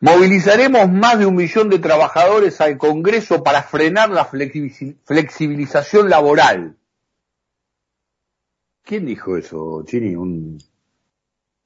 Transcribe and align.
Movilizaremos 0.00 0.90
más 0.90 1.18
de 1.18 1.26
un 1.26 1.36
millón 1.36 1.68
de 1.68 1.78
trabajadores 1.78 2.58
al 2.62 2.78
Congreso 2.78 3.42
para 3.42 3.62
frenar 3.62 4.08
la 4.08 4.24
flexibilización 4.24 6.08
laboral. 6.08 6.74
¿Quién 8.82 9.04
dijo 9.04 9.36
eso, 9.36 9.84
Chini? 9.84 10.16
¿Un 10.16 10.58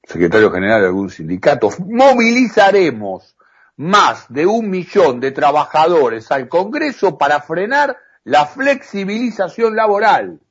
secretario 0.03 0.51
general 0.51 0.81
de 0.81 0.87
algún 0.87 1.09
sindicato? 1.09 1.69
Movilizaremos 1.79 3.37
más 3.77 4.25
de 4.27 4.45
un 4.45 4.69
millón 4.69 5.21
de 5.21 5.31
trabajadores 5.31 6.29
al 6.29 6.49
Congreso 6.49 7.17
para 7.17 7.39
frenar 7.41 7.97
la 8.25 8.45
flexibilización 8.45 9.77
laboral. 9.77 10.41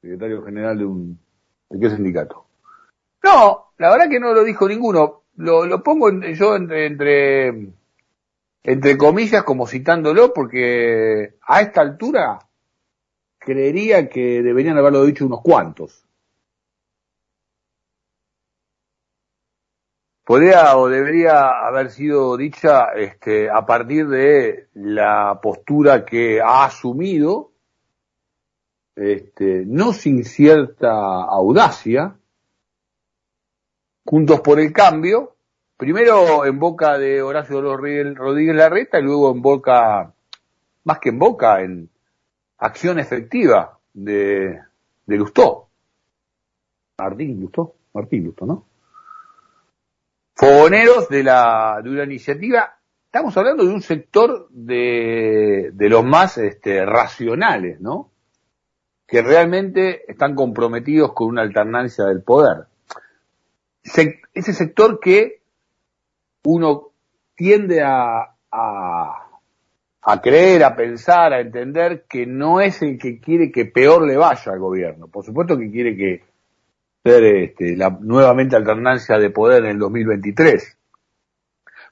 Secretario 0.00 0.42
general 0.44 0.78
de 0.78 0.84
un... 0.84 1.20
¿De 1.70 1.78
qué 1.78 1.94
sindicato? 1.94 2.46
No, 3.22 3.72
la 3.78 3.90
verdad 3.90 4.10
que 4.10 4.18
no 4.18 4.34
lo 4.34 4.42
dijo 4.42 4.68
ninguno. 4.68 5.23
Lo, 5.36 5.66
lo 5.66 5.82
pongo 5.82 6.10
yo 6.10 6.56
entre, 6.56 6.86
entre, 6.86 7.72
entre 8.62 8.96
comillas 8.96 9.42
como 9.42 9.66
citándolo 9.66 10.32
porque 10.32 11.34
a 11.42 11.60
esta 11.60 11.80
altura 11.80 12.38
creería 13.38 14.08
que 14.08 14.42
deberían 14.42 14.78
haberlo 14.78 15.04
dicho 15.04 15.26
unos 15.26 15.42
cuantos. 15.42 16.04
Podría 20.24 20.78
o 20.78 20.88
debería 20.88 21.50
haber 21.66 21.90
sido 21.90 22.38
dicha 22.38 22.92
este, 22.96 23.50
a 23.50 23.66
partir 23.66 24.08
de 24.08 24.68
la 24.72 25.38
postura 25.42 26.06
que 26.06 26.40
ha 26.40 26.64
asumido, 26.64 27.52
este, 28.96 29.64
no 29.66 29.92
sin 29.92 30.24
cierta 30.24 30.90
audacia, 31.24 32.16
Juntos 34.04 34.40
por 34.40 34.60
el 34.60 34.72
Cambio, 34.72 35.36
primero 35.76 36.44
en 36.44 36.58
boca 36.58 36.98
de 36.98 37.22
Horacio 37.22 37.60
Rodríguez 37.62 38.54
Larreta 38.54 38.98
y 38.98 39.02
luego 39.02 39.32
en 39.32 39.40
boca, 39.40 40.12
más 40.84 40.98
que 40.98 41.08
en 41.08 41.18
boca, 41.18 41.62
en 41.62 41.88
acción 42.58 42.98
efectiva 42.98 43.78
de, 43.94 44.60
de 45.06 45.16
Lustó. 45.16 45.68
Martín 46.98 47.40
Lustó, 47.40 47.74
Martín 47.94 48.24
Lustó, 48.24 48.46
¿no? 48.46 48.66
Fogoneros 50.34 51.08
de 51.08 51.22
la, 51.22 51.80
de 51.82 51.90
una 51.90 52.04
iniciativa, 52.04 52.76
estamos 53.06 53.36
hablando 53.36 53.64
de 53.64 53.72
un 53.72 53.82
sector 53.82 54.48
de, 54.50 55.70
de 55.72 55.88
los 55.88 56.04
más 56.04 56.36
este, 56.38 56.84
racionales, 56.84 57.80
¿no? 57.80 58.10
Que 59.06 59.22
realmente 59.22 60.10
están 60.10 60.34
comprometidos 60.34 61.12
con 61.14 61.28
una 61.28 61.42
alternancia 61.42 62.04
del 62.06 62.22
poder. 62.22 62.66
Ese 63.84 64.52
sector 64.52 64.98
que 64.98 65.42
uno 66.44 66.90
tiende 67.34 67.82
a, 67.82 68.34
a, 68.50 70.20
creer, 70.22 70.64
a 70.64 70.76
pensar, 70.76 71.32
a 71.32 71.40
entender 71.40 72.04
que 72.08 72.26
no 72.26 72.60
es 72.60 72.82
el 72.82 72.98
que 72.98 73.20
quiere 73.20 73.50
que 73.50 73.66
peor 73.66 74.06
le 74.06 74.16
vaya 74.16 74.52
al 74.52 74.58
gobierno. 74.58 75.08
Por 75.08 75.24
supuesto 75.24 75.58
que 75.58 75.70
quiere 75.70 75.96
que 75.96 76.24
ser 77.02 77.24
este, 77.24 77.76
la 77.76 77.90
nuevamente 77.90 78.56
alternancia 78.56 79.18
de 79.18 79.30
poder 79.30 79.64
en 79.64 79.70
el 79.72 79.78
2023, 79.78 80.78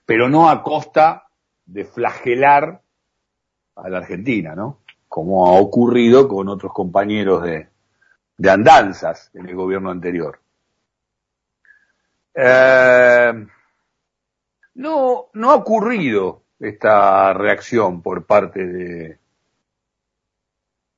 pero 0.07 0.29
no 0.29 0.49
a 0.49 0.63
costa 0.63 1.29
de 1.67 1.85
flagelar 1.85 2.81
a 3.77 3.89
la 3.89 3.99
Argentina, 3.99 4.55
¿no? 4.55 4.79
Como 5.09 5.47
ha 5.47 5.61
ocurrido 5.61 6.27
con 6.29 6.49
otros 6.49 6.73
compañeros 6.73 7.43
de 7.43 8.51
andanzas 8.51 9.31
en 9.35 9.47
el 9.47 9.55
gobierno 9.55 9.91
anterior. 9.91 10.42
Eh, 12.35 13.47
no, 14.75 15.27
no 15.33 15.51
ha 15.51 15.55
ocurrido 15.55 16.43
esta 16.59 17.33
reacción 17.35 18.03
por 18.03 18.25
parte 18.25 18.67
de, 18.67 19.19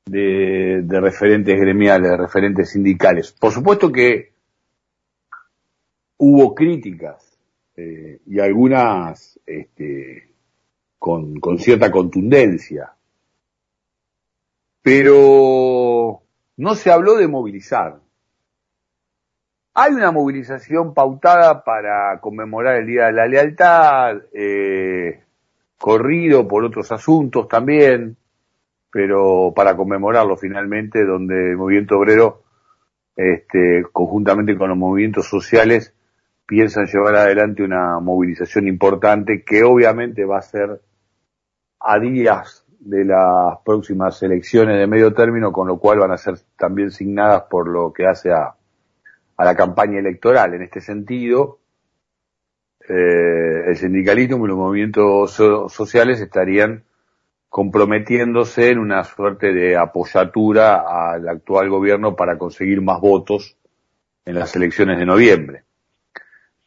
de, 0.06 1.00
referentes 1.00 1.58
gremiales, 1.58 2.10
de 2.10 2.16
referentes 2.16 2.70
sindicales. 2.70 3.32
Por 3.32 3.52
supuesto 3.52 3.90
que 3.90 4.32
hubo 6.18 6.54
críticas 6.54 7.38
eh, 7.76 8.20
y 8.26 8.38
algunas 8.38 9.40
este, 9.46 10.34
con, 10.98 11.40
con 11.40 11.58
cierta 11.58 11.90
contundencia, 11.90 12.94
pero 14.82 16.22
no 16.56 16.74
se 16.74 16.90
habló 16.90 17.16
de 17.16 17.26
movilizar. 17.26 18.03
Hay 19.76 19.92
una 19.92 20.12
movilización 20.12 20.94
pautada 20.94 21.64
para 21.64 22.20
conmemorar 22.20 22.76
el 22.76 22.86
Día 22.86 23.06
de 23.06 23.12
la 23.12 23.26
Lealtad, 23.26 24.18
eh, 24.32 25.24
corrido 25.76 26.46
por 26.46 26.64
otros 26.64 26.92
asuntos 26.92 27.48
también, 27.48 28.16
pero 28.92 29.52
para 29.54 29.76
conmemorarlo 29.76 30.36
finalmente, 30.36 31.04
donde 31.04 31.50
el 31.50 31.56
movimiento 31.56 31.98
obrero, 31.98 32.44
este, 33.16 33.84
conjuntamente 33.90 34.56
con 34.56 34.68
los 34.68 34.78
movimientos 34.78 35.26
sociales, 35.26 35.92
piensan 36.46 36.86
llevar 36.86 37.16
adelante 37.16 37.64
una 37.64 37.98
movilización 37.98 38.68
importante 38.68 39.42
que 39.44 39.64
obviamente 39.64 40.24
va 40.24 40.38
a 40.38 40.42
ser 40.42 40.80
a 41.80 41.98
días 41.98 42.64
de 42.78 43.04
las 43.06 43.58
próximas 43.64 44.22
elecciones 44.22 44.78
de 44.78 44.86
medio 44.86 45.12
término, 45.12 45.50
con 45.50 45.66
lo 45.66 45.78
cual 45.80 45.98
van 45.98 46.12
a 46.12 46.16
ser 46.16 46.38
también 46.56 46.92
signadas 46.92 47.42
por 47.50 47.66
lo 47.66 47.92
que 47.92 48.06
hace 48.06 48.30
a, 48.30 48.54
a 49.36 49.44
la 49.44 49.54
campaña 49.54 49.98
electoral. 49.98 50.54
En 50.54 50.62
este 50.62 50.80
sentido, 50.80 51.58
eh, 52.88 53.64
el 53.66 53.76
sindicalismo 53.76 54.44
y 54.44 54.48
los 54.48 54.58
movimientos 54.58 55.32
sociales 55.32 56.20
estarían 56.20 56.84
comprometiéndose 57.48 58.70
en 58.70 58.78
una 58.78 59.04
suerte 59.04 59.52
de 59.52 59.76
apoyatura 59.76 61.12
al 61.12 61.28
actual 61.28 61.70
gobierno 61.70 62.16
para 62.16 62.36
conseguir 62.36 62.82
más 62.82 63.00
votos 63.00 63.56
en 64.24 64.34
las 64.34 64.56
elecciones 64.56 64.98
de 64.98 65.06
noviembre, 65.06 65.62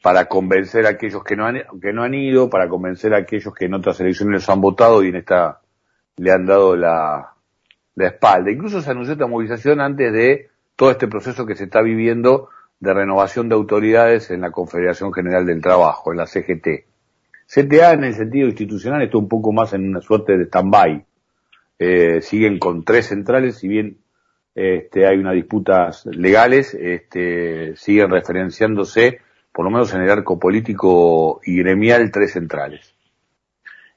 para 0.01 0.25
convencer 0.25 0.85
a 0.85 0.91
aquellos 0.91 1.23
que 1.23 1.35
no 1.35 1.45
han, 1.45 1.63
que 1.81 1.91
no 1.91 2.03
han 2.03 2.13
ido, 2.13 2.49
para 2.49 2.69
convencer 2.69 3.13
a 3.13 3.17
aquellos 3.17 3.53
que 3.53 3.65
en 3.65 3.73
otras 3.73 3.99
elecciones 3.99 4.33
los 4.33 4.49
han 4.49 4.61
votado 4.61 5.03
y 5.03 5.09
en 5.09 5.17
esta 5.17 5.59
le 6.15 6.31
han 6.31 6.45
dado 6.45 6.75
la, 6.75 7.33
la 7.95 8.07
espalda. 8.07 8.49
Incluso 8.49 8.81
se 8.81 8.89
anunció 8.89 9.13
esta 9.13 9.27
movilización 9.27 9.81
antes 9.81 10.13
de 10.13 10.49
todo 10.75 10.91
este 10.91 11.07
proceso 11.07 11.45
que 11.45 11.55
se 11.55 11.65
está 11.65 11.81
viviendo 11.81 12.49
de 12.79 12.93
renovación 12.93 13.49
de 13.49 13.55
autoridades 13.55 14.29
en 14.29 14.41
la 14.41 14.51
Confederación 14.51 15.11
General 15.13 15.45
del 15.45 15.61
Trabajo, 15.61 16.11
en 16.11 16.17
la 16.17 16.27
CGT. 16.27 16.85
CTA 17.47 17.93
en 17.93 18.03
el 18.03 18.13
sentido 18.13 18.47
institucional 18.47 19.01
está 19.01 19.17
un 19.17 19.29
poco 19.29 19.51
más 19.51 19.73
en 19.73 19.87
una 19.87 20.01
suerte 20.01 20.37
de 20.37 20.45
stand-by. 20.45 21.05
Eh, 21.79 22.21
siguen 22.21 22.59
con 22.59 22.83
tres 22.83 23.07
centrales, 23.07 23.57
si 23.57 23.67
bien 23.67 23.97
este, 24.53 25.07
hay 25.07 25.17
unas 25.17 25.35
disputas 25.35 26.05
legales, 26.07 26.73
este, 26.73 27.75
siguen 27.75 28.09
referenciándose, 28.09 29.21
por 29.53 29.65
lo 29.65 29.71
menos 29.71 29.93
en 29.93 30.01
el 30.01 30.09
arco 30.09 30.39
político 30.39 31.39
y 31.43 31.57
gremial, 31.57 32.11
tres 32.11 32.33
centrales. 32.33 32.93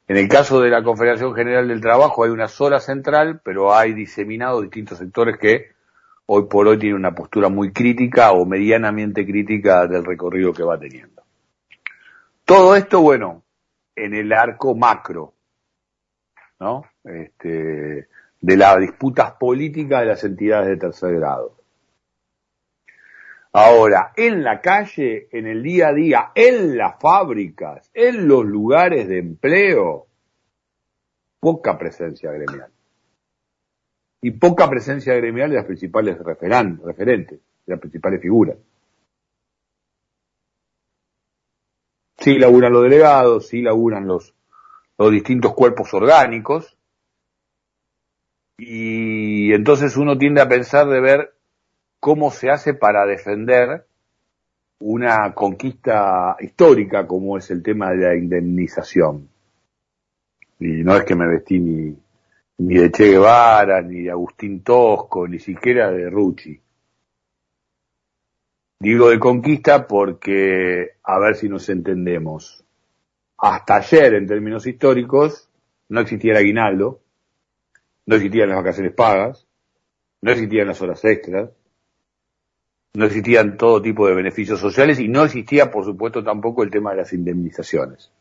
En 0.06 0.16
el 0.16 0.28
caso 0.28 0.60
de 0.60 0.70
la 0.70 0.82
Confederación 0.82 1.34
General 1.34 1.68
del 1.68 1.80
Trabajo 1.80 2.24
hay 2.24 2.30
una 2.30 2.48
sola 2.48 2.80
central, 2.80 3.41
pero 3.44 3.74
hay 3.74 3.92
diseminados 3.92 4.62
distintos 4.62 4.98
sectores 4.98 5.38
que 5.38 5.68
hoy 6.32 6.46
por 6.46 6.68
hoy 6.68 6.78
tiene 6.78 6.94
una 6.94 7.12
postura 7.12 7.48
muy 7.48 7.72
crítica 7.72 8.30
o 8.30 8.46
medianamente 8.46 9.26
crítica 9.26 9.88
del 9.88 10.04
recorrido 10.04 10.52
que 10.52 10.62
va 10.62 10.78
teniendo. 10.78 11.24
Todo 12.44 12.76
esto, 12.76 13.00
bueno, 13.00 13.42
en 13.96 14.14
el 14.14 14.32
arco 14.32 14.76
macro, 14.76 15.34
¿no? 16.60 16.84
Este, 17.02 18.08
de 18.41 18.56
las 18.56 18.78
disputas 18.78 19.32
políticas 19.32 20.00
de 20.02 20.06
las 20.06 20.22
entidades 20.22 20.68
de 20.68 20.76
tercer 20.76 21.16
grado. 21.16 21.56
Ahora, 23.52 24.12
en 24.16 24.44
la 24.44 24.60
calle, 24.60 25.26
en 25.32 25.48
el 25.48 25.64
día 25.64 25.88
a 25.88 25.92
día, 25.92 26.30
en 26.36 26.78
las 26.78 26.94
fábricas, 27.00 27.91
en 27.92 28.28
los 28.28 28.44
lugares 28.44 29.08
de 29.08 29.18
empleo, 29.18 30.06
poca 31.41 31.76
presencia 31.76 32.30
gremial 32.30 32.71
y 34.22 34.33
poca 34.33 34.69
presencia 34.69 35.15
gremial 35.15 35.51
de 35.51 35.57
las 35.57 35.65
principales 35.65 36.19
referentes, 36.19 37.39
de 37.67 37.72
las 37.72 37.81
principales 37.81 38.21
figuras. 38.21 38.57
Sí 42.19 42.39
laburan 42.39 42.72
los 42.72 42.83
delegados, 42.83 43.49
sí 43.49 43.63
laburan 43.63 44.07
los, 44.07 44.34
los 44.99 45.11
distintos 45.11 45.55
cuerpos 45.55 45.95
orgánicos, 45.95 46.77
y 48.59 49.55
entonces 49.55 49.97
uno 49.97 50.19
tiende 50.19 50.43
a 50.43 50.49
pensar 50.49 50.87
de 50.87 51.01
ver 51.01 51.34
cómo 51.99 52.31
se 52.31 52.51
hace 52.51 52.75
para 52.75 53.07
defender 53.07 53.87
una 54.81 55.33
conquista 55.33 56.37
histórica 56.41 57.07
como 57.07 57.39
es 57.39 57.51
el 57.51 57.63
tema 57.63 57.91
de 57.91 57.97
la 57.97 58.17
indemnización. 58.17 59.28
Y 60.59 60.84
no 60.84 60.95
es 60.95 61.05
que 61.05 61.15
me 61.15 61.27
vestí 61.27 61.59
ni, 61.59 61.97
ni 62.60 62.74
de 62.74 62.91
Che 62.91 63.09
Guevara, 63.09 63.80
ni 63.80 64.03
de 64.03 64.10
Agustín 64.10 64.62
Tosco, 64.62 65.27
ni 65.27 65.39
siquiera 65.39 65.91
de 65.91 66.10
Rucci. 66.10 66.60
Digo 68.78 69.09
de 69.09 69.18
conquista 69.18 69.86
porque, 69.86 70.97
a 71.03 71.18
ver 71.18 71.36
si 71.36 71.48
nos 71.48 71.68
entendemos, 71.68 72.65
hasta 73.39 73.77
ayer 73.77 74.15
en 74.15 74.27
términos 74.27 74.66
históricos 74.66 75.51
no 75.89 76.01
existía 76.01 76.33
el 76.33 76.39
aguinaldo, 76.39 77.01
no 78.07 78.16
existían 78.16 78.51
las 78.51 78.59
vacaciones 78.59 78.92
pagas, 78.92 79.47
no 80.21 80.30
existían 80.30 80.66
las 80.66 80.80
horas 80.83 81.03
extras, 81.04 81.51
no 82.95 83.07
existían 83.07 83.57
todo 83.57 83.80
tipo 83.80 84.07
de 84.07 84.15
beneficios 84.15 84.60
sociales 84.60 84.98
y 85.01 85.09
no 85.09 85.24
existía, 85.24 85.71
por 85.71 85.84
supuesto, 85.84 86.22
tampoco 86.22 86.62
el 86.62 86.71
tema 86.71 86.91
de 86.91 86.98
las 86.98 87.12
indemnizaciones. 87.12 88.12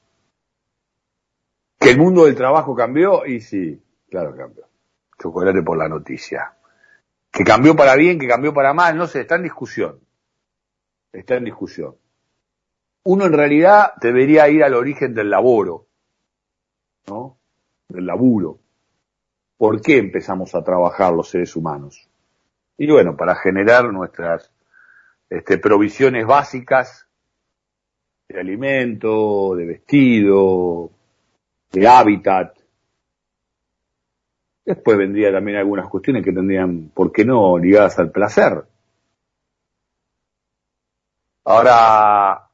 ¿Que 1.77 1.91
el 1.91 1.97
mundo 1.97 2.25
del 2.25 2.35
trabajo 2.35 2.75
cambió? 2.75 3.25
Y 3.25 3.39
sí, 3.41 3.81
claro 4.09 4.35
cambió. 4.35 4.65
Chocolate 5.21 5.61
por 5.61 5.77
la 5.77 5.87
noticia. 5.87 6.53
Que 7.31 7.43
cambió 7.43 7.75
para 7.75 7.95
bien, 7.95 8.19
que 8.19 8.27
cambió 8.27 8.53
para 8.53 8.73
mal, 8.73 8.97
no 8.97 9.07
sé, 9.07 9.21
está 9.21 9.35
en 9.35 9.43
discusión. 9.43 9.99
Está 11.11 11.35
en 11.35 11.45
discusión. 11.45 11.95
Uno 13.03 13.25
en 13.25 13.33
realidad 13.33 13.93
debería 14.01 14.49
ir 14.49 14.63
al 14.63 14.73
origen 14.73 15.13
del 15.13 15.29
laboro, 15.29 15.87
¿no? 17.07 17.37
Del 17.87 18.05
laburo. 18.05 18.59
¿Por 19.57 19.81
qué 19.81 19.97
empezamos 19.97 20.53
a 20.55 20.63
trabajar 20.63 21.13
los 21.13 21.29
seres 21.29 21.55
humanos? 21.55 22.09
Y 22.77 22.89
bueno, 22.89 23.17
para 23.17 23.35
generar 23.35 23.91
nuestras 23.91 24.51
este, 25.29 25.57
provisiones 25.57 26.25
básicas 26.25 27.07
de 28.27 28.39
alimento, 28.39 29.55
de 29.55 29.65
vestido, 29.65 30.91
de 31.71 31.87
hábitat. 31.87 32.58
Después 34.69 34.99
vendría 34.99 35.31
también 35.31 35.57
algunas 35.57 35.89
cuestiones 35.89 36.23
que 36.23 36.31
tendrían, 36.31 36.91
¿por 36.93 37.11
qué 37.11 37.25
no?, 37.25 37.57
ligadas 37.57 37.97
al 37.97 38.11
placer. 38.11 38.65
Ahora, 41.43 42.51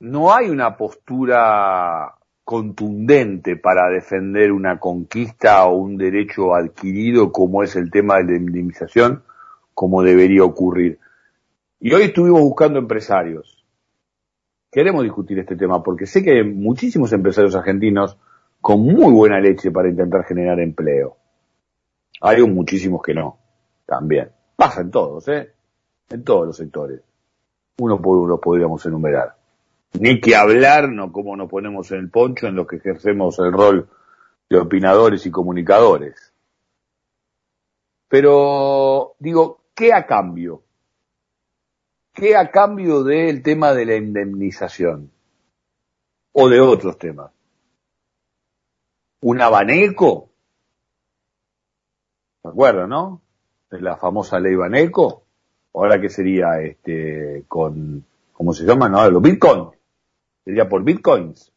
no 0.00 0.30
hay 0.30 0.50
una 0.50 0.76
postura 0.76 2.16
contundente 2.44 3.56
para 3.56 3.88
defender 3.88 4.52
una 4.52 4.78
conquista 4.78 5.64
o 5.64 5.76
un 5.76 5.96
derecho 5.96 6.54
adquirido 6.54 7.32
como 7.32 7.62
es 7.62 7.76
el 7.76 7.90
tema 7.90 8.18
de 8.18 8.24
la 8.24 8.36
indemnización, 8.36 9.22
como 9.72 10.02
debería 10.02 10.44
ocurrir. 10.44 10.98
Y 11.80 11.94
hoy 11.94 12.02
estuvimos 12.02 12.42
buscando 12.42 12.78
empresarios. 12.78 13.64
Queremos 14.70 15.02
discutir 15.02 15.38
este 15.38 15.56
tema 15.56 15.82
porque 15.82 16.04
sé 16.04 16.22
que 16.22 16.32
hay 16.32 16.44
muchísimos 16.44 17.10
empresarios 17.14 17.56
argentinos 17.56 18.18
con 18.60 18.82
muy 18.82 19.14
buena 19.14 19.40
leche 19.40 19.70
para 19.70 19.88
intentar 19.88 20.26
generar 20.26 20.60
empleo. 20.60 21.16
Hay 22.20 22.42
muchísimos 22.42 23.02
que 23.02 23.14
no, 23.14 23.38
también. 23.86 24.30
Pasa 24.56 24.80
en 24.80 24.90
todos, 24.90 25.28
¿eh? 25.28 25.52
En 26.10 26.24
todos 26.24 26.46
los 26.46 26.56
sectores. 26.56 27.00
Uno 27.78 28.00
por 28.00 28.18
uno 28.18 28.40
podríamos 28.40 28.84
enumerar. 28.86 29.36
Ni 30.00 30.20
que 30.20 30.34
hablar, 30.34 30.90
no 30.90 31.12
como 31.12 31.36
nos 31.36 31.48
ponemos 31.48 31.90
en 31.92 31.98
el 31.98 32.10
poncho 32.10 32.46
en 32.46 32.56
los 32.56 32.66
que 32.66 32.76
ejercemos 32.76 33.38
el 33.38 33.52
rol 33.52 33.88
de 34.50 34.58
opinadores 34.58 35.24
y 35.26 35.30
comunicadores. 35.30 36.32
Pero, 38.08 39.14
digo, 39.18 39.64
¿qué 39.74 39.92
a 39.92 40.06
cambio? 40.06 40.62
¿Qué 42.12 42.36
a 42.36 42.50
cambio 42.50 43.04
del 43.04 43.42
tema 43.42 43.74
de 43.74 43.86
la 43.86 43.96
indemnización? 43.96 45.12
O 46.32 46.48
de 46.48 46.60
otros 46.60 46.98
temas. 46.98 47.30
¿Un 49.20 49.40
abaneco? 49.40 50.27
¿Se 52.48 52.52
acuerdan, 52.52 52.88
no? 52.88 53.20
De 53.70 53.78
la 53.82 53.96
famosa 53.98 54.40
ley 54.40 54.54
Baneco. 54.54 55.24
Ahora 55.74 56.00
que 56.00 56.08
sería 56.08 56.60
este 56.62 57.44
con, 57.46 58.02
¿cómo 58.32 58.54
se 58.54 58.64
llama? 58.64 58.88
No, 58.88 59.08
los 59.10 59.20
bitcoins. 59.20 59.76
Sería 60.46 60.66
por 60.66 60.82
bitcoins. 60.82 61.52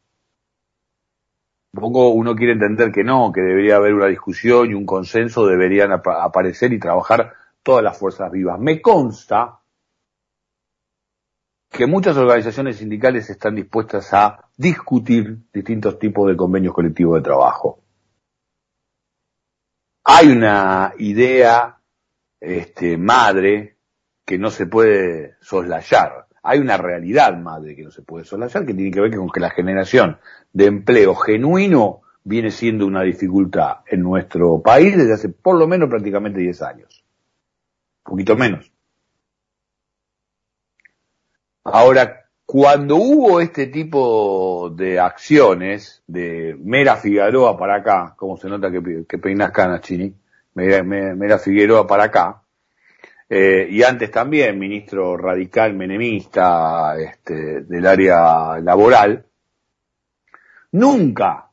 Supongo 1.74 2.10
uno 2.10 2.36
quiere 2.36 2.52
entender 2.52 2.92
que 2.92 3.06
no, 3.06 3.32
que 3.32 3.40
debería 3.40 3.78
haber 3.78 3.94
una 3.94 4.08
discusión 4.08 4.70
y 4.70 4.74
un 4.74 4.86
consenso, 4.86 5.48
deberían 5.48 5.94
aparecer 5.94 6.74
y 6.74 6.80
trabajar 6.80 7.32
todas 7.64 7.84
las 7.84 7.98
fuerzas 7.98 8.30
vivas. 8.30 8.60
Me 8.60 8.82
consta 8.82 9.60
que 11.70 11.88
muchas 11.88 12.18
organizaciones 12.18 12.76
sindicales 12.76 13.30
están 13.30 13.56
dispuestas 13.56 14.14
a 14.14 14.50
discutir 14.58 15.38
distintos 15.54 15.98
tipos 15.98 16.28
de 16.28 16.36
convenios 16.36 16.74
colectivos 16.74 17.16
de 17.16 17.24
trabajo. 17.24 17.80
Hay 20.04 20.28
una 20.30 20.94
idea 20.98 21.80
este, 22.40 22.98
madre 22.98 23.78
que 24.26 24.38
no 24.38 24.50
se 24.50 24.66
puede 24.66 25.36
soslayar. 25.42 26.28
Hay 26.44 26.60
una 26.60 26.78
realidad 26.78 27.38
madre 27.38 27.76
que 27.76 27.84
no 27.84 27.92
se 27.92 28.02
puede 28.02 28.26
soslayar 28.26 28.66
que 28.66 28.74
tiene 28.74 28.92
que 28.92 29.02
ver 29.02 29.16
con 29.16 29.30
que 29.30 29.40
la 29.40 29.52
generación 29.52 30.20
de 30.54 30.66
empleo 30.66 31.16
genuino 31.16 32.02
viene 32.24 32.52
siendo 32.52 32.86
una 32.86 33.04
dificultad 33.04 33.80
en 33.88 34.02
nuestro 34.02 34.62
país 34.62 34.98
desde 34.98 35.14
hace 35.14 35.30
por 35.30 35.58
lo 35.58 35.68
menos 35.68 35.90
prácticamente 35.90 36.40
10 36.40 36.62
años. 36.64 37.04
Un 38.06 38.12
poquito 38.12 38.36
menos. 38.36 38.72
Ahora, 41.64 42.21
cuando 42.52 42.98
hubo 42.98 43.40
este 43.40 43.68
tipo 43.68 44.70
de 44.76 45.00
acciones 45.00 46.04
de 46.06 46.54
Mera 46.60 46.98
Figueroa 46.98 47.58
para 47.58 47.78
acá, 47.78 48.14
como 48.18 48.36
se 48.36 48.50
nota 48.50 48.70
que, 48.70 49.06
que 49.08 49.18
peinas 49.20 49.54
Chini, 49.80 50.14
Mera, 50.56 51.40
Figueroa 51.40 51.88
para 51.88 52.04
acá, 52.04 52.42
eh, 53.30 53.70
y 53.72 53.84
antes 53.84 54.12
también 54.12 54.60
ministro 54.60 55.16
radical 55.16 55.76
menemista 55.76 56.98
este, 57.00 57.62
del 57.62 57.88
área 57.88 58.60
laboral, 58.60 59.26
nunca, 60.74 61.52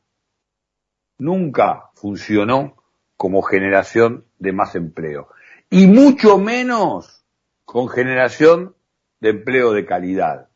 nunca 1.17 1.91
funcionó 1.93 2.75
como 3.15 3.41
generación 3.41 4.25
de 4.37 4.51
más 4.51 4.75
empleo. 4.75 5.29
Y 5.69 5.87
mucho 5.87 6.37
menos 6.39 7.23
con 7.63 7.87
generación 7.87 8.75
de 9.21 9.29
empleo 9.29 9.71
de 9.71 9.85
calidad, 9.85 10.48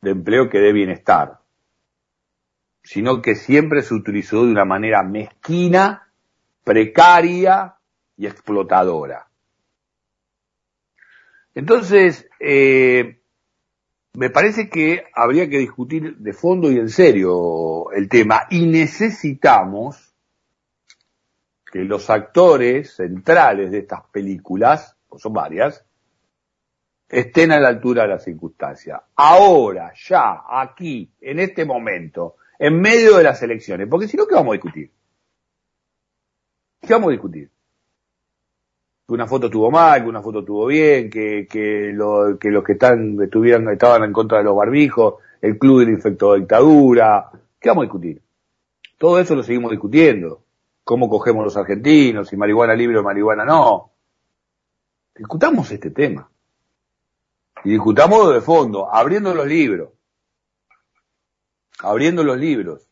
de 0.00 0.10
empleo 0.10 0.48
que 0.48 0.58
dé 0.58 0.72
bienestar, 0.72 1.40
sino 2.82 3.22
que 3.22 3.34
siempre 3.34 3.82
se 3.82 3.94
utilizó 3.94 4.44
de 4.44 4.52
una 4.52 4.64
manera 4.64 5.02
mezquina, 5.02 6.08
precaria 6.64 7.76
y 8.16 8.26
explotadora. 8.26 9.28
Entonces, 11.54 12.28
eh, 12.38 13.20
me 14.14 14.30
parece 14.30 14.68
que 14.68 15.04
habría 15.14 15.48
que 15.48 15.58
discutir 15.58 16.16
de 16.16 16.32
fondo 16.32 16.70
y 16.70 16.78
en 16.78 16.88
serio 16.88 17.90
el 17.92 18.08
tema 18.08 18.46
y 18.50 18.66
necesitamos 18.66 20.14
que 21.70 21.80
los 21.80 22.08
actores 22.08 22.96
centrales 22.96 23.70
de 23.70 23.78
estas 23.80 24.02
películas, 24.10 24.96
pues 25.08 25.22
son 25.22 25.32
varias, 25.32 25.84
estén 27.08 27.52
a 27.52 27.60
la 27.60 27.68
altura 27.68 28.02
de 28.02 28.08
las 28.08 28.24
circunstancias. 28.24 29.00
Ahora, 29.14 29.92
ya, 29.94 30.42
aquí, 30.48 31.10
en 31.20 31.38
este 31.38 31.64
momento, 31.64 32.36
en 32.58 32.80
medio 32.80 33.16
de 33.16 33.24
las 33.24 33.42
elecciones, 33.42 33.88
porque 33.88 34.08
si 34.08 34.16
no, 34.16 34.26
¿qué 34.26 34.34
vamos 34.34 34.50
a 34.50 34.54
discutir? 34.54 34.90
¿Qué 36.80 36.92
vamos 36.92 37.08
a 37.08 37.12
discutir? 37.12 37.50
Que 39.06 39.14
una 39.14 39.26
foto 39.26 39.46
estuvo 39.46 39.70
mal, 39.70 40.02
que 40.02 40.08
una 40.08 40.22
foto 40.22 40.40
estuvo 40.40 40.66
bien, 40.66 41.08
que, 41.08 41.46
que, 41.48 41.92
lo, 41.92 42.38
que 42.38 42.50
los 42.50 42.64
que 42.64 42.72
estuvieran, 42.72 43.68
estaban 43.68 44.02
en 44.04 44.12
contra 44.12 44.38
de 44.38 44.44
los 44.44 44.56
barbijos, 44.56 45.14
el 45.40 45.58
club 45.58 45.80
del 45.80 45.90
infecto 45.90 46.34
dictadura, 46.34 47.30
¿qué 47.60 47.68
vamos 47.68 47.82
a 47.82 47.86
discutir? 47.86 48.20
Todo 48.98 49.20
eso 49.20 49.36
lo 49.36 49.42
seguimos 49.42 49.70
discutiendo. 49.70 50.42
¿Cómo 50.82 51.08
cogemos 51.08 51.44
los 51.44 51.56
argentinos? 51.56 52.28
Si 52.28 52.36
marihuana 52.36 52.74
libre 52.74 52.98
o 52.98 53.02
marihuana 53.02 53.44
no. 53.44 53.90
Discutamos 55.14 55.70
este 55.70 55.90
tema 55.90 56.28
y 57.64 57.70
discutamos 57.70 58.32
de 58.32 58.40
fondo, 58.40 58.92
abriendo 58.92 59.34
los 59.34 59.46
libros. 59.46 59.90
Abriendo 61.80 62.22
los 62.22 62.36
libros. 62.38 62.88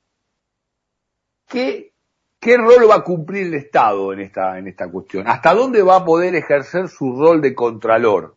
¿Qué, 1.47 1.95
qué 2.41 2.57
rol 2.57 2.89
va 2.91 2.97
a 2.97 3.05
cumplir 3.05 3.47
el 3.47 3.55
Estado 3.55 4.13
en 4.13 4.21
esta, 4.21 4.59
en 4.59 4.69
esta 4.69 4.91
cuestión? 4.91 5.29
¿Hasta 5.29 5.55
dónde 5.55 5.83
va 5.83 5.97
a 5.97 6.05
poder 6.05 6.35
ejercer 6.35 6.89
su 6.89 7.17
rol 7.17 7.41
de 7.41 7.55
contralor? 7.55 8.37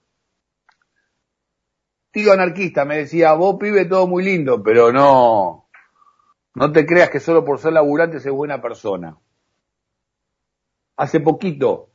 Tío 2.12 2.34
anarquista 2.34 2.86
me 2.86 2.98
decía, 2.98 3.34
vos 3.34 3.58
pibe 3.60 3.86
todo 3.86 4.08
muy 4.08 4.24
lindo, 4.24 4.64
pero 4.64 4.92
no, 4.92 5.70
no 6.56 6.72
te 6.72 6.86
creas 6.86 7.10
que 7.10 7.20
solo 7.20 7.46
por 7.46 7.60
ser 7.60 7.74
laburante 7.74 8.18
es 8.18 8.30
buena 8.30 8.62
persona. 8.62 9.18
Hace 10.96 11.20
poquito 11.20 11.92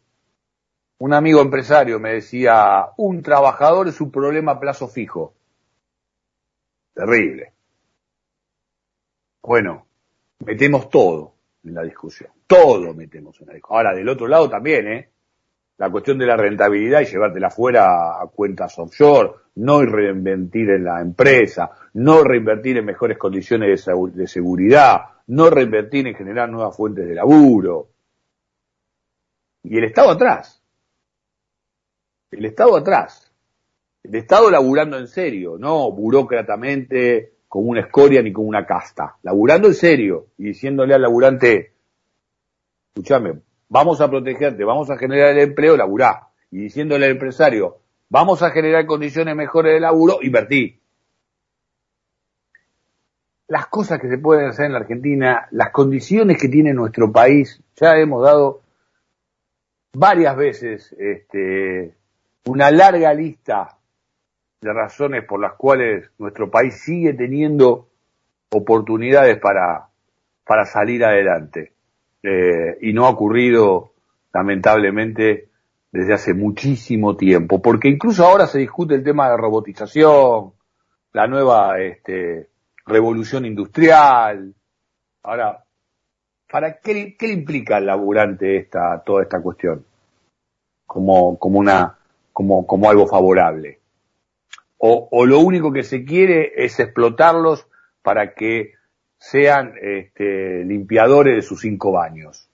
un 1.02 1.12
amigo 1.12 1.40
empresario 1.40 1.98
me 1.98 2.12
decía, 2.12 2.90
un 2.96 3.24
trabajador 3.24 3.88
es 3.88 4.00
un 4.00 4.12
problema 4.12 4.52
a 4.52 4.60
plazo 4.60 4.86
fijo. 4.86 5.34
Terrible. 6.94 7.52
Bueno, 9.42 9.84
metemos 10.46 10.88
todo 10.88 11.34
en 11.64 11.74
la 11.74 11.82
discusión. 11.82 12.30
Todo 12.46 12.94
metemos 12.94 13.40
en 13.40 13.48
la 13.48 13.54
discusión. 13.54 13.78
Ahora, 13.78 13.96
del 13.96 14.08
otro 14.08 14.28
lado 14.28 14.48
también, 14.48 14.86
¿eh? 14.86 15.08
La 15.78 15.90
cuestión 15.90 16.18
de 16.18 16.26
la 16.26 16.36
rentabilidad 16.36 17.00
y 17.00 17.06
llevártela 17.06 17.50
fuera 17.50 18.22
a 18.22 18.28
cuentas 18.28 18.78
offshore, 18.78 19.32
no 19.56 19.82
reinvertir 19.84 20.70
en 20.70 20.84
la 20.84 21.00
empresa, 21.00 21.72
no 21.94 22.22
reinvertir 22.22 22.76
en 22.76 22.84
mejores 22.84 23.18
condiciones 23.18 23.84
de 24.14 24.26
seguridad, 24.28 25.00
no 25.26 25.50
reinvertir 25.50 26.06
en 26.06 26.14
generar 26.14 26.48
nuevas 26.48 26.76
fuentes 26.76 27.08
de 27.08 27.16
laburo. 27.16 27.88
Y 29.64 29.78
el 29.78 29.82
Estado 29.82 30.10
atrás. 30.10 30.61
El 32.32 32.46
Estado 32.46 32.76
atrás. 32.76 33.30
El 34.02 34.14
Estado 34.16 34.50
laburando 34.50 34.98
en 34.98 35.06
serio, 35.06 35.56
no 35.58 35.92
burócratamente 35.92 37.34
como 37.46 37.68
una 37.68 37.82
escoria 37.82 38.22
ni 38.22 38.32
como 38.32 38.48
una 38.48 38.66
casta. 38.66 39.16
Laburando 39.22 39.68
en 39.68 39.74
serio 39.74 40.28
y 40.38 40.44
diciéndole 40.44 40.94
al 40.94 41.02
laburante, 41.02 41.74
escúchame, 42.88 43.42
vamos 43.68 44.00
a 44.00 44.08
protegerte, 44.10 44.64
vamos 44.64 44.90
a 44.90 44.96
generar 44.96 45.30
el 45.30 45.40
empleo, 45.40 45.76
laburá. 45.76 46.28
Y 46.50 46.62
diciéndole 46.62 47.04
al 47.04 47.12
empresario, 47.12 47.78
vamos 48.08 48.42
a 48.42 48.50
generar 48.50 48.86
condiciones 48.86 49.36
mejores 49.36 49.74
de 49.74 49.80
laburo, 49.80 50.18
invertí. 50.22 50.80
Las 53.48 53.66
cosas 53.66 54.00
que 54.00 54.08
se 54.08 54.18
pueden 54.18 54.46
hacer 54.46 54.66
en 54.66 54.72
la 54.72 54.78
Argentina, 54.78 55.46
las 55.50 55.70
condiciones 55.70 56.40
que 56.40 56.48
tiene 56.48 56.72
nuestro 56.72 57.12
país, 57.12 57.62
ya 57.76 57.98
hemos 57.98 58.22
dado 58.22 58.62
varias 59.92 60.34
veces 60.36 60.94
este, 60.98 61.94
una 62.46 62.70
larga 62.70 63.14
lista 63.14 63.78
de 64.60 64.72
razones 64.72 65.24
por 65.24 65.40
las 65.40 65.54
cuales 65.54 66.10
nuestro 66.18 66.50
país 66.50 66.80
sigue 66.82 67.14
teniendo 67.14 67.88
oportunidades 68.50 69.38
para, 69.38 69.88
para 70.44 70.64
salir 70.66 71.04
adelante. 71.04 71.72
Eh, 72.22 72.78
y 72.82 72.92
no 72.92 73.06
ha 73.06 73.10
ocurrido, 73.10 73.92
lamentablemente, 74.32 75.48
desde 75.90 76.14
hace 76.14 76.34
muchísimo 76.34 77.16
tiempo, 77.16 77.60
porque 77.60 77.88
incluso 77.88 78.24
ahora 78.24 78.46
se 78.46 78.60
discute 78.60 78.94
el 78.94 79.04
tema 79.04 79.28
de 79.28 79.36
robotización, 79.36 80.52
la 81.12 81.26
nueva 81.26 81.80
este, 81.80 82.48
revolución 82.86 83.44
industrial. 83.44 84.54
Ahora, 85.24 85.64
¿para 86.50 86.78
qué, 86.78 87.16
qué 87.18 87.26
le 87.26 87.34
implica 87.34 87.76
al 87.76 87.86
laburante 87.86 88.56
esta, 88.56 89.02
toda 89.04 89.22
esta 89.22 89.42
cuestión? 89.42 89.84
Como, 90.86 91.38
como 91.38 91.58
una, 91.58 91.98
como, 92.32 92.66
como 92.66 92.90
algo 92.90 93.06
favorable 93.06 93.82
o, 94.84 95.26
lo 95.26 95.38
único 95.38 95.72
que 95.72 95.84
se 95.84 96.04
quiere 96.04 96.52
es 96.56 96.80
explotarlos 96.80 97.68
para 98.02 98.34
que 98.34 98.74
sean 99.16 99.74
este, 99.80 100.64
limpiadores 100.64 101.36
de 101.36 101.42
sus 101.42 101.60
cinco 101.60 101.92
baños, 101.92 102.48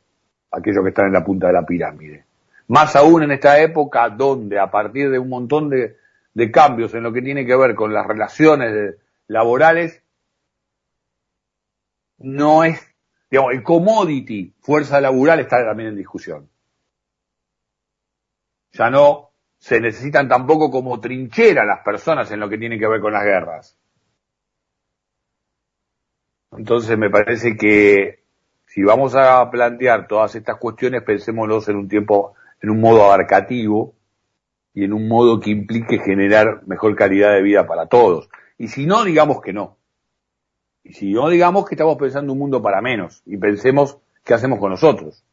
aquellos 0.50 0.82
que 0.82 0.90
están 0.90 1.06
en 1.06 1.14
la 1.14 1.24
punta 1.24 1.46
de 1.46 1.54
la 1.54 1.64
pirámide. 1.64 2.26
Más 2.66 2.94
aún 2.96 3.22
en 3.22 3.30
esta 3.30 3.58
época 3.60 4.10
donde 4.10 4.58
a 4.58 4.70
partir 4.70 5.10
de 5.10 5.18
un 5.18 5.30
montón 5.30 5.70
de, 5.70 5.96
cambios 6.52 6.92
en 6.92 7.02
lo 7.02 7.14
que 7.14 7.22
tiene 7.22 7.46
que 7.46 7.56
ver 7.56 7.74
con 7.74 7.94
las 7.94 8.06
relaciones 8.06 8.96
laborales, 9.26 10.02
no 12.18 12.62
es, 12.62 12.78
digamos, 13.30 13.54
el 13.54 13.62
commodity 13.62 14.52
fuerza 14.60 15.00
laboral 15.00 15.40
está 15.40 15.64
también 15.64 15.88
en 15.88 15.96
discusión. 15.96 16.46
Ya 18.72 18.90
no 18.90 19.27
se 19.58 19.80
necesitan 19.80 20.28
tampoco 20.28 20.70
como 20.70 21.00
trinchera 21.00 21.64
las 21.64 21.80
personas 21.84 22.30
en 22.30 22.40
lo 22.40 22.48
que 22.48 22.58
tiene 22.58 22.78
que 22.78 22.86
ver 22.86 23.00
con 23.00 23.12
las 23.12 23.24
guerras. 23.24 23.78
Entonces 26.52 26.96
me 26.96 27.10
parece 27.10 27.56
que 27.56 28.24
si 28.66 28.82
vamos 28.82 29.14
a 29.14 29.50
plantear 29.50 30.06
todas 30.06 30.34
estas 30.34 30.56
cuestiones, 30.58 31.02
pensémoslos 31.02 31.68
en 31.68 31.76
un 31.76 31.88
tiempo, 31.88 32.34
en 32.60 32.70
un 32.70 32.80
modo 32.80 33.04
abarcativo 33.04 33.94
y 34.72 34.84
en 34.84 34.92
un 34.92 35.08
modo 35.08 35.40
que 35.40 35.50
implique 35.50 35.98
generar 35.98 36.62
mejor 36.66 36.94
calidad 36.94 37.32
de 37.32 37.42
vida 37.42 37.66
para 37.66 37.86
todos. 37.86 38.28
Y 38.56 38.68
si 38.68 38.86
no, 38.86 39.04
digamos 39.04 39.40
que 39.40 39.52
no. 39.52 39.76
Y 40.84 40.92
si 40.92 41.12
no, 41.12 41.28
digamos 41.28 41.68
que 41.68 41.74
estamos 41.74 41.96
pensando 41.98 42.32
un 42.32 42.38
mundo 42.38 42.62
para 42.62 42.80
menos 42.80 43.22
y 43.26 43.36
pensemos 43.36 43.98
qué 44.24 44.34
hacemos 44.34 44.58
con 44.58 44.70
nosotros, 44.70 45.24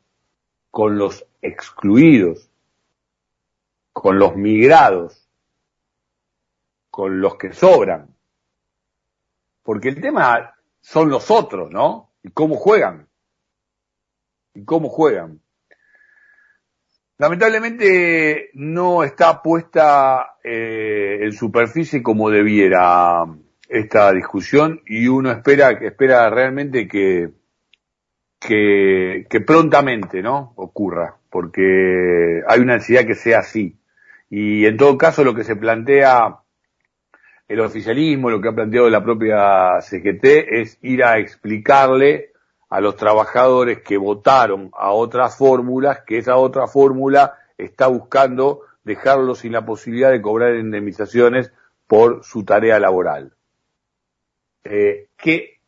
con 0.71 0.97
los 0.97 1.25
excluidos, 1.41 2.49
con 3.95 4.19
los 4.19 4.35
migrados, 4.35 5.25
con 6.91 7.21
los 7.21 7.37
que 7.37 7.53
sobran. 7.53 8.13
Porque 9.63 9.87
el 9.87 10.01
tema 10.01 10.53
son 10.81 11.09
los 11.09 11.31
otros, 11.31 11.71
¿no? 11.71 12.11
Y 12.21 12.31
cómo 12.31 12.57
juegan. 12.57 13.07
Y 14.53 14.65
cómo 14.65 14.89
juegan. 14.89 15.39
Lamentablemente 17.17 18.49
no 18.55 19.05
está 19.05 19.41
puesta 19.41 20.39
eh, 20.43 21.19
en 21.21 21.31
superficie 21.31 22.03
como 22.03 22.29
debiera 22.29 23.25
esta 23.69 24.11
discusión 24.11 24.81
y 24.85 25.07
uno 25.07 25.31
espera, 25.31 25.71
espera 25.71 26.29
realmente 26.29 26.85
que, 26.85 27.29
que, 28.41 29.41
prontamente, 29.47 30.21
¿no? 30.21 30.51
Ocurra, 30.57 31.17
porque 31.29 32.43
hay 32.45 32.59
una 32.59 32.73
necesidad 32.73 33.05
que 33.05 33.15
sea 33.15 33.39
así. 33.39 33.79
Y 34.37 34.65
en 34.65 34.75
todo 34.75 34.97
caso 34.97 35.23
lo 35.23 35.33
que 35.33 35.45
se 35.45 35.55
plantea 35.55 36.39
el 37.47 37.59
oficialismo, 37.61 38.29
lo 38.29 38.41
que 38.41 38.49
ha 38.49 38.53
planteado 38.53 38.89
la 38.89 39.01
propia 39.01 39.79
CGT 39.79 40.25
es 40.25 40.77
ir 40.81 41.05
a 41.05 41.19
explicarle 41.19 42.33
a 42.67 42.81
los 42.81 42.97
trabajadores 42.97 43.79
que 43.81 43.95
votaron 43.95 44.71
a 44.77 44.91
otras 44.91 45.37
fórmulas 45.37 45.99
que 46.05 46.17
esa 46.17 46.35
otra 46.35 46.67
fórmula 46.67 47.35
está 47.57 47.87
buscando 47.87 48.63
dejarlos 48.83 49.39
sin 49.39 49.53
la 49.53 49.65
posibilidad 49.65 50.11
de 50.11 50.21
cobrar 50.21 50.55
indemnizaciones 50.55 51.53
por 51.87 52.25
su 52.25 52.43
tarea 52.43 52.77
laboral. 52.77 53.31
Eh, 54.65 55.07
que, 55.15 55.61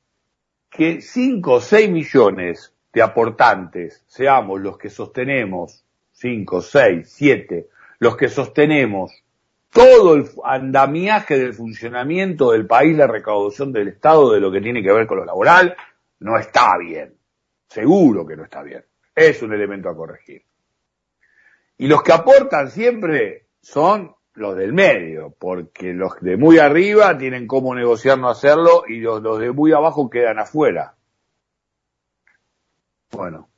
que 0.69 0.99
5 0.99 1.53
o 1.53 1.61
6 1.61 1.89
millones 1.89 2.73
de 2.91 3.01
aportantes 3.01 4.03
seamos 4.07 4.59
los 4.59 4.77
que 4.77 4.89
sostenemos, 4.89 5.85
5, 6.11 6.61
6, 6.61 7.09
7, 7.09 7.69
los 7.99 8.15
que 8.15 8.29
sostenemos 8.29 9.11
todo 9.71 10.15
el 10.15 10.29
andamiaje 10.43 11.37
del 11.37 11.53
funcionamiento 11.53 12.51
del 12.51 12.65
país, 12.65 12.97
la 12.97 13.07
recaudación 13.07 13.71
del 13.71 13.89
Estado 13.89 14.33
de 14.33 14.39
lo 14.39 14.51
que 14.51 14.61
tiene 14.61 14.81
que 14.81 14.91
ver 14.91 15.07
con 15.07 15.17
lo 15.17 15.25
laboral, 15.25 15.75
no 16.19 16.37
está 16.37 16.77
bien. 16.77 17.15
Seguro 17.67 18.25
que 18.25 18.35
no 18.35 18.43
está 18.43 18.63
bien. 18.63 18.83
Es 19.13 19.41
un 19.41 19.53
elemento 19.53 19.89
a 19.89 19.95
corregir. 19.95 20.43
Y 21.77 21.87
los 21.87 22.01
que 22.01 22.13
aportan 22.13 22.71
siempre 22.71 23.47
son 23.61 24.15
los 24.33 24.55
del 24.55 24.73
medio, 24.73 25.35
porque 25.37 25.93
los 25.93 26.19
de 26.21 26.37
muy 26.37 26.59
arriba 26.59 27.17
tienen 27.17 27.47
cómo 27.47 27.75
negociar 27.75 28.17
no 28.19 28.29
hacerlo 28.29 28.83
y 28.87 28.99
los, 28.99 29.21
los 29.21 29.39
de 29.39 29.51
muy 29.51 29.73
abajo 29.73 30.09
quedan 30.09 30.39
afuera. 30.39 30.95
Bueno, 33.11 33.49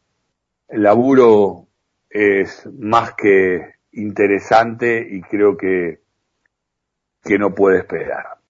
el 0.68 0.84
laburo 0.84 1.68
es 2.10 2.68
más 2.78 3.14
que 3.14 3.79
interesante 3.92 5.08
y 5.10 5.22
creo 5.22 5.58
que, 5.58 6.02
que 7.24 7.38
no 7.38 7.54
puede 7.54 7.80
esperar. 7.80 8.38